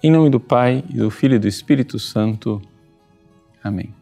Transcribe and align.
Em 0.00 0.12
nome 0.12 0.30
do 0.30 0.38
Pai, 0.38 0.84
e 0.88 0.96
do 0.96 1.10
Filho 1.10 1.34
e 1.34 1.38
do 1.40 1.48
Espírito 1.48 1.98
Santo. 1.98 2.62
Amém. 3.64 3.92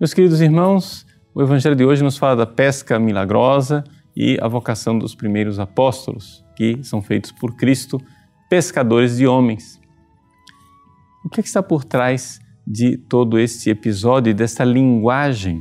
Meus 0.00 0.14
queridos 0.14 0.40
irmãos, 0.40 1.06
o 1.34 1.42
Evangelho 1.42 1.76
de 1.76 1.84
hoje 1.84 2.02
nos 2.02 2.16
fala 2.16 2.36
da 2.36 2.46
pesca 2.46 2.98
milagrosa 2.98 3.84
e 4.16 4.38
a 4.40 4.48
vocação 4.48 4.98
dos 4.98 5.14
primeiros 5.14 5.60
apóstolos, 5.60 6.42
que 6.56 6.82
são 6.82 7.02
feitos 7.02 7.30
por 7.30 7.56
Cristo, 7.56 8.00
pescadores 8.48 9.18
de 9.18 9.26
homens. 9.26 9.78
O 11.26 11.28
que, 11.28 11.40
é 11.40 11.42
que 11.42 11.48
está 11.48 11.62
por 11.62 11.84
trás 11.84 12.40
de 12.66 12.96
todo 12.96 13.38
este 13.38 13.68
episódio 13.68 14.30
e 14.30 14.34
desta 14.34 14.64
linguagem 14.64 15.60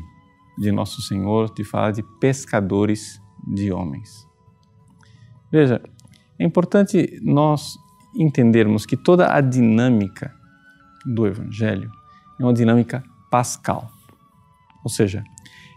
de 0.57 0.71
Nosso 0.71 1.01
Senhor 1.01 1.53
de 1.53 1.65
falar 1.65 1.91
de 1.91 2.03
pescadores 2.21 3.21
de 3.53 3.69
homens? 3.69 4.25
Veja, 5.51 5.81
é 6.39 6.45
importante 6.45 7.19
nós 7.21 7.77
entendermos 8.15 8.85
que 8.85 8.97
toda 8.97 9.33
a 9.33 9.41
dinâmica 9.41 10.33
do 11.05 11.25
Evangelho 11.25 11.91
é 12.39 12.43
uma 12.43 12.53
dinâmica 12.53 13.03
pascal, 13.29 13.89
ou 14.83 14.89
seja, 14.89 15.23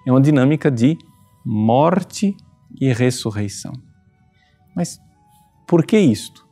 é 0.06 0.10
uma 0.10 0.20
dinâmica 0.20 0.70
de 0.70 0.98
morte 1.44 2.36
e 2.80 2.92
ressurreição. 2.92 3.72
Mas 4.74 5.00
por 5.66 5.84
que 5.84 5.98
isto? 5.98 6.46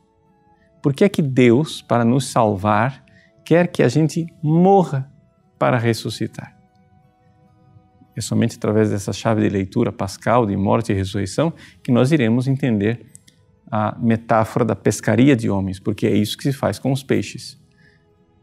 Por 0.81 0.93
que 0.93 1.03
é 1.03 1.09
que 1.09 1.21
Deus, 1.21 1.81
para 1.81 2.05
nos 2.05 2.27
salvar, 2.27 3.03
quer 3.45 3.67
que 3.67 3.83
a 3.83 3.89
gente 3.89 4.25
morra 4.41 5.11
para 5.57 5.77
ressuscitar? 5.77 6.57
É 8.15 8.21
somente 8.21 8.57
através 8.57 8.89
dessa 8.89 9.11
chave 9.11 9.41
de 9.41 9.49
leitura 9.49 9.91
pascal 9.91 10.45
de 10.45 10.55
morte 10.55 10.91
e 10.91 10.95
ressurreição 10.95 11.51
que 11.83 11.91
nós 11.91 12.11
iremos 12.11 12.47
entender 12.47 13.12
a 13.75 13.97
metáfora 13.99 14.63
da 14.63 14.75
pescaria 14.75 15.35
de 15.35 15.49
homens, 15.49 15.79
porque 15.79 16.05
é 16.05 16.15
isso 16.15 16.37
que 16.37 16.43
se 16.43 16.53
faz 16.53 16.77
com 16.77 16.91
os 16.91 17.01
peixes. 17.01 17.59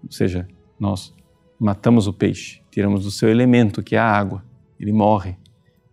Ou 0.02 0.10
seja, 0.10 0.48
nós 0.76 1.14
matamos 1.56 2.08
o 2.08 2.12
peixe, 2.12 2.60
tiramos 2.68 3.04
do 3.04 3.12
seu 3.12 3.28
elemento, 3.28 3.80
que 3.80 3.94
é 3.94 3.98
a 4.00 4.10
água, 4.10 4.44
ele 4.76 4.92
morre. 4.92 5.36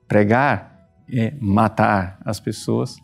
Pregar 0.07 0.89
é 1.13 1.35
matar 1.39 2.19
as 2.25 2.39
pessoas 2.39 2.97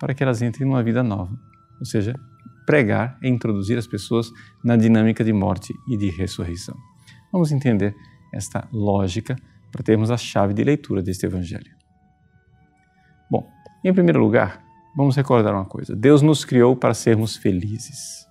para 0.00 0.12
que 0.12 0.24
elas 0.24 0.42
entrem 0.42 0.66
numa 0.66 0.82
vida 0.82 1.04
nova. 1.04 1.38
Ou 1.78 1.86
seja, 1.86 2.18
pregar 2.66 3.16
é 3.22 3.28
introduzir 3.28 3.78
as 3.78 3.86
pessoas 3.86 4.28
na 4.64 4.74
dinâmica 4.74 5.22
de 5.22 5.32
morte 5.32 5.72
e 5.88 5.96
de 5.96 6.10
ressurreição. 6.10 6.76
Vamos 7.30 7.52
entender 7.52 7.94
esta 8.34 8.66
lógica 8.72 9.36
para 9.70 9.84
termos 9.84 10.10
a 10.10 10.16
chave 10.16 10.52
de 10.52 10.64
leitura 10.64 11.00
deste 11.00 11.26
Evangelho. 11.26 11.76
Bom, 13.30 13.48
em 13.84 13.94
primeiro 13.94 14.18
lugar, 14.18 14.71
vamos 14.96 15.16
recordar 15.16 15.54
uma 15.54 15.64
coisa: 15.64 15.94
Deus 15.96 16.22
nos 16.22 16.44
criou 16.44 16.76
para 16.76 16.94
sermos 16.94 17.36
felizes. 17.36 18.26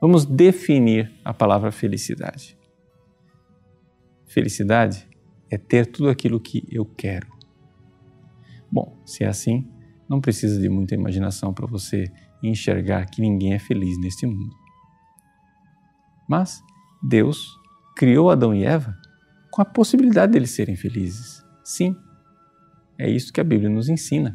Vamos 0.00 0.24
definir 0.24 1.12
a 1.24 1.34
palavra 1.34 1.70
felicidade. 1.70 2.58
Felicidade 4.26 5.06
é 5.50 5.58
ter 5.58 5.86
tudo 5.86 6.08
aquilo 6.08 6.40
que 6.40 6.66
eu 6.70 6.86
quero. 6.86 7.28
Bom, 8.70 8.96
se 9.04 9.24
é 9.24 9.26
assim, 9.26 9.68
não 10.08 10.20
precisa 10.20 10.60
de 10.60 10.68
muita 10.68 10.94
imaginação 10.94 11.52
para 11.52 11.66
você 11.66 12.10
enxergar 12.42 13.04
que 13.06 13.20
ninguém 13.20 13.52
é 13.52 13.58
feliz 13.58 13.98
neste 14.00 14.26
mundo. 14.26 14.56
Mas 16.28 16.62
Deus 17.02 17.58
criou 17.96 18.30
Adão 18.30 18.54
e 18.54 18.64
Eva 18.64 18.96
com 19.50 19.60
a 19.60 19.64
possibilidade 19.64 20.32
deles 20.32 20.52
serem 20.52 20.76
felizes. 20.76 21.44
Sim, 21.64 21.94
é 22.96 23.10
isso 23.10 23.32
que 23.32 23.40
a 23.40 23.44
Bíblia 23.44 23.68
nos 23.68 23.88
ensina 23.88 24.32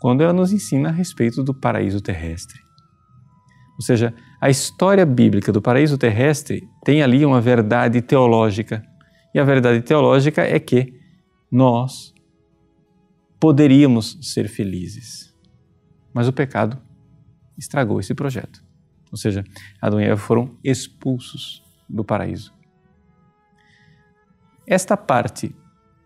quando 0.00 0.22
ela 0.22 0.32
nos 0.32 0.52
ensina 0.52 0.88
a 0.88 0.92
respeito 0.92 1.42
do 1.42 1.54
paraíso 1.54 2.00
terrestre. 2.00 2.60
Ou 3.74 3.82
seja, 3.82 4.14
a 4.40 4.50
história 4.50 5.06
bíblica 5.06 5.52
do 5.52 5.62
paraíso 5.62 5.96
terrestre 5.96 6.68
tem 6.84 7.02
ali 7.02 7.24
uma 7.24 7.40
verdade 7.40 8.02
teológica. 8.02 8.84
E 9.34 9.38
a 9.38 9.44
verdade 9.44 9.82
teológica 9.82 10.42
é 10.42 10.58
que 10.58 10.94
nós 11.50 12.12
poderíamos 13.38 14.18
ser 14.20 14.48
felizes. 14.48 15.34
Mas 16.12 16.26
o 16.26 16.32
pecado 16.32 16.80
estragou 17.56 18.00
esse 18.00 18.14
projeto. 18.14 18.64
Ou 19.10 19.16
seja, 19.16 19.44
Adão 19.80 20.00
e 20.00 20.04
Eva 20.04 20.16
foram 20.16 20.56
expulsos 20.62 21.62
do 21.88 22.04
paraíso. 22.04 22.52
Esta 24.66 24.96
parte 24.96 25.54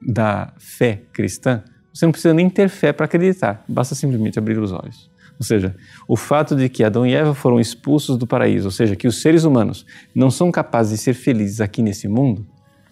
da 0.01 0.55
fé 0.59 1.05
cristã 1.13 1.65
você 1.93 2.05
não 2.07 2.13
precisa 2.13 2.33
nem 2.33 2.49
ter 2.49 2.69
fé 2.69 2.93
para 2.93 3.07
acreditar, 3.07 3.65
basta 3.69 3.95
simplesmente 3.95 4.39
abrir 4.39 4.59
os 4.59 4.73
olhos. 4.73 5.11
Ou 5.39 5.45
seja, 5.45 5.75
o 6.07 6.17
fato 6.17 6.55
de 6.55 6.69
que 6.69 6.85
Adão 6.85 7.07
e 7.07 7.15
Eva 7.15 7.35
foram 7.35 7.59
expulsos 7.59 8.17
do 8.17 8.27
paraíso, 8.27 8.67
ou 8.69 8.71
seja, 8.71 8.95
que 8.95 9.09
os 9.09 9.21
seres 9.21 9.45
humanos 9.45 9.85
não 10.15 10.31
são 10.31 10.51
capazes 10.53 10.93
de 10.93 10.99
ser 10.99 11.15
felizes 11.15 11.61
aqui 11.61 11.83
nesse 11.83 12.07
mundo, 12.07 12.47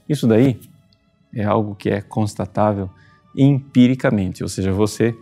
isso 0.08 0.26
daí 0.26 0.58
é 1.32 1.44
algo 1.44 1.74
que 1.74 1.88
é 1.88 2.00
constatável 2.00 2.90
empiricamente, 3.36 4.42
ou 4.42 4.48
seja, 4.48 4.72
você 4.72 5.14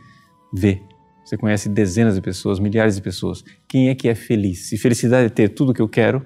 vê, 0.52 0.80
você 1.24 1.36
conhece 1.36 1.68
dezenas 1.68 2.14
de 2.14 2.22
pessoas, 2.22 2.58
milhares 2.58 2.96
de 2.96 3.02
pessoas. 3.02 3.44
Quem 3.68 3.90
é 3.90 3.94
que 3.94 4.08
é 4.08 4.14
feliz? 4.14 4.68
Se 4.68 4.78
felicidade 4.78 5.26
é 5.26 5.28
ter 5.28 5.50
tudo 5.50 5.72
o 5.72 5.74
que 5.74 5.82
eu 5.82 5.88
quero, 5.88 6.24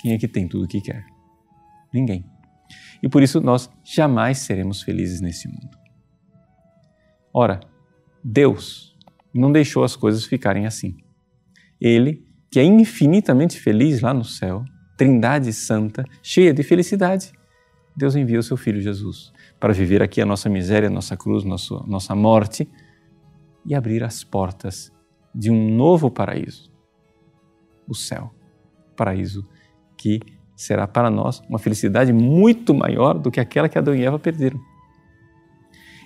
quem 0.00 0.14
é 0.14 0.18
que 0.18 0.26
tem 0.26 0.48
tudo 0.48 0.64
o 0.64 0.68
que 0.68 0.80
quer? 0.80 1.04
Ninguém. 1.92 2.24
E 3.02 3.08
por 3.08 3.22
isso 3.22 3.40
nós 3.40 3.68
jamais 3.84 4.38
seremos 4.38 4.80
felizes 4.80 5.20
nesse 5.20 5.46
mundo. 5.46 5.85
Ora, 7.38 7.60
Deus 8.24 8.96
não 9.34 9.52
deixou 9.52 9.84
as 9.84 9.94
coisas 9.94 10.24
ficarem 10.24 10.64
assim. 10.64 10.96
Ele, 11.78 12.24
que 12.50 12.58
é 12.58 12.64
infinitamente 12.64 13.60
feliz 13.60 14.00
lá 14.00 14.14
no 14.14 14.24
céu, 14.24 14.64
Trindade 14.96 15.52
Santa, 15.52 16.02
cheia 16.22 16.54
de 16.54 16.62
felicidade, 16.62 17.32
Deus 17.94 18.16
envia 18.16 18.38
o 18.38 18.42
seu 18.42 18.56
Filho 18.56 18.80
Jesus 18.80 19.34
para 19.60 19.74
viver 19.74 20.02
aqui 20.02 20.22
a 20.22 20.24
nossa 20.24 20.48
miséria, 20.48 20.88
a 20.88 20.90
nossa 20.90 21.14
cruz, 21.14 21.44
nossa, 21.44 21.74
nossa 21.86 22.14
morte 22.14 22.66
e 23.66 23.74
abrir 23.74 24.02
as 24.02 24.24
portas 24.24 24.90
de 25.34 25.50
um 25.50 25.76
novo 25.76 26.10
paraíso, 26.10 26.72
o 27.86 27.94
céu. 27.94 28.32
Paraíso 28.96 29.46
que 29.94 30.20
será 30.56 30.88
para 30.88 31.10
nós 31.10 31.42
uma 31.50 31.58
felicidade 31.58 32.14
muito 32.14 32.72
maior 32.72 33.18
do 33.18 33.30
que 33.30 33.40
aquela 33.40 33.68
que 33.68 33.76
Adão 33.76 33.94
e 33.94 34.06
Eva 34.06 34.18
perderam. 34.18 34.58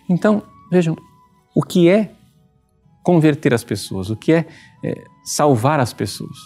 Então, 0.09 0.43
vejam, 0.73 0.97
o 1.55 1.63
que 1.63 1.89
é 1.89 2.13
converter 3.03 3.55
as 3.55 3.65
pessoas, 3.65 4.11
o 4.11 4.17
que 4.17 4.33
é, 4.33 4.47
é 4.85 5.05
salvar 5.25 5.81
as 5.81 5.93
pessoas. 5.93 6.37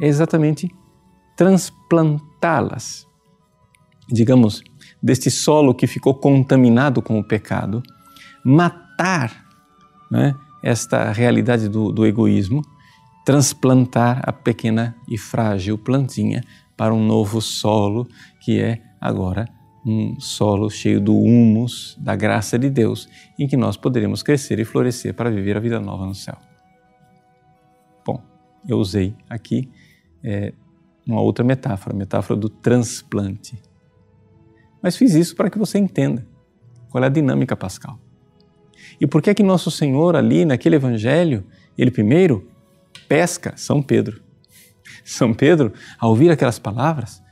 É 0.00 0.06
exatamente 0.06 0.70
transplantá-las, 1.36 3.06
digamos, 4.08 4.62
deste 5.02 5.30
solo 5.30 5.74
que 5.74 5.86
ficou 5.86 6.14
contaminado 6.14 7.00
com 7.00 7.18
o 7.18 7.24
pecado, 7.24 7.82
matar 8.44 9.46
né, 10.10 10.34
esta 10.62 11.12
realidade 11.12 11.68
do, 11.68 11.92
do 11.92 12.06
egoísmo, 12.06 12.62
transplantar 13.24 14.20
a 14.22 14.32
pequena 14.32 14.94
e 15.08 15.16
frágil 15.16 15.78
plantinha 15.78 16.42
para 16.76 16.94
um 16.94 17.04
novo 17.04 17.40
solo 17.40 18.06
que 18.40 18.60
é 18.60 18.82
agora 19.00 19.46
um 19.84 20.20
solo 20.20 20.68
cheio 20.68 21.00
do 21.00 21.16
humus 21.16 21.96
da 21.98 22.14
graça 22.14 22.58
de 22.58 22.68
Deus, 22.68 23.08
em 23.38 23.46
que 23.46 23.56
nós 23.56 23.76
poderemos 23.76 24.22
crescer 24.22 24.58
e 24.58 24.64
florescer 24.64 25.14
para 25.14 25.30
viver 25.30 25.56
a 25.56 25.60
vida 25.60 25.80
nova 25.80 26.04
no 26.06 26.14
céu. 26.14 26.36
Bom, 28.04 28.22
eu 28.68 28.78
usei 28.78 29.14
aqui 29.28 29.70
é, 30.22 30.52
uma 31.06 31.20
outra 31.20 31.44
metáfora, 31.44 31.94
a 31.94 31.98
metáfora 31.98 32.38
do 32.38 32.48
transplante. 32.48 33.60
Mas 34.82 34.96
fiz 34.96 35.14
isso 35.14 35.34
para 35.34 35.50
que 35.50 35.58
você 35.58 35.78
entenda 35.78 36.26
qual 36.90 37.02
é 37.04 37.06
a 37.06 37.10
dinâmica 37.10 37.56
pascal. 37.56 37.98
E 39.00 39.06
por 39.06 39.22
que 39.22 39.30
é 39.30 39.34
que 39.34 39.42
nosso 39.42 39.70
Senhor 39.70 40.14
ali 40.14 40.44
naquele 40.44 40.76
evangelho, 40.76 41.46
ele 41.76 41.90
primeiro 41.90 42.48
pesca 43.08 43.54
São 43.56 43.82
Pedro. 43.82 44.22
São 45.04 45.32
Pedro, 45.32 45.72
ao 45.98 46.10
ouvir 46.10 46.30
aquelas 46.30 46.58
palavras, 46.58 47.22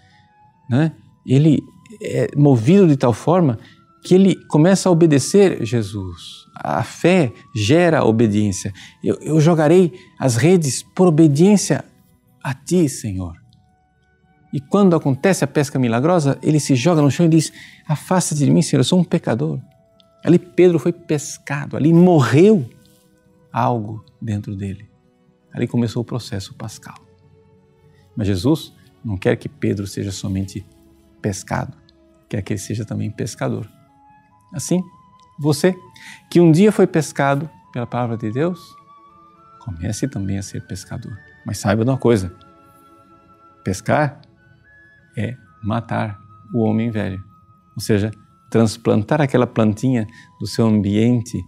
né, 0.69 0.93
ele 1.27 1.63
é 2.03 2.29
movido 2.37 2.87
de 2.87 2.97
tal 2.97 3.13
forma 3.13 3.59
que 4.03 4.15
ele 4.15 4.37
começa 4.47 4.89
a 4.89 4.93
obedecer 4.93 5.65
Jesus. 5.65 6.47
A 6.55 6.83
fé 6.83 7.33
gera 7.55 8.05
obediência. 8.05 8.73
Eu, 9.03 9.17
eu 9.21 9.41
jogarei 9.41 9.93
as 10.19 10.37
redes 10.37 10.83
por 10.83 11.07
obediência 11.07 11.85
a 12.43 12.55
Ti, 12.55 12.89
Senhor. 12.89 13.35
E 14.53 14.61
quando 14.61 14.97
acontece 14.97 15.45
a 15.45 15.47
pesca 15.47 15.79
milagrosa, 15.79 16.39
ele 16.43 16.59
se 16.59 16.75
joga 16.75 17.03
no 17.03 17.11
chão 17.11 17.27
e 17.27 17.29
diz: 17.29 17.53
Afasta-te 17.87 18.45
de 18.45 18.51
mim, 18.51 18.63
Senhor, 18.63 18.81
eu 18.81 18.85
sou 18.85 18.99
um 18.99 19.05
pecador. 19.05 19.61
Ali 20.25 20.39
Pedro 20.39 20.79
foi 20.79 20.93
pescado, 20.93 21.77
ali 21.77 21.93
morreu 21.93 22.69
algo 23.53 24.05
dentro 24.21 24.57
dele. 24.57 24.89
Ali 25.53 25.67
começou 25.67 26.03
o 26.03 26.05
processo 26.05 26.55
pascal. 26.55 26.97
Mas 28.17 28.27
Jesus 28.27 28.73
não 29.05 29.17
quer 29.17 29.37
que 29.37 29.49
Pedro 29.49 29.87
seja 29.87 30.11
somente 30.11 30.67
pescado, 31.23 31.77
quer 32.29 32.43
que 32.43 32.53
ele 32.53 32.61
seja 32.61 32.85
também 32.85 33.11
pescador. 33.11 33.69
Assim, 34.53 34.83
você 35.39 35.75
que 36.31 36.41
um 36.41 36.51
dia 36.51 36.73
foi 36.73 36.87
pescado 36.87 37.49
pela 37.73 37.87
palavra 37.87 38.17
de 38.17 38.31
Deus, 38.31 38.61
comece 39.61 40.09
também 40.09 40.39
a 40.39 40.43
ser 40.43 40.67
pescador. 40.67 41.17
Mas 41.45 41.59
saiba 41.59 41.85
de 41.85 41.91
uma 41.91 41.99
coisa: 41.99 42.35
pescar 43.65 44.21
é 45.17 45.37
matar 45.63 46.19
o 46.53 46.61
homem 46.61 46.91
velho. 46.91 47.23
Ou 47.75 47.81
seja, 47.81 48.11
transplantar 48.51 49.21
aquela 49.21 49.47
plantinha 49.47 50.07
do 50.41 50.47
seu 50.47 50.67
ambiente 50.67 51.39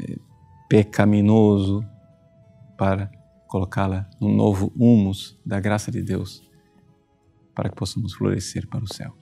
eh, 0.00 0.18
pecaminoso 0.68 1.84
para 2.76 3.10
colocá-la 3.46 4.08
no 4.20 4.28
novo 4.28 4.72
humus 4.74 5.38
da 5.44 5.60
graça 5.60 5.90
de 5.90 6.02
Deus, 6.02 6.42
para 7.54 7.68
que 7.68 7.76
possamos 7.76 8.14
florescer 8.14 8.66
para 8.66 8.82
o 8.82 8.92
céu. 8.92 9.21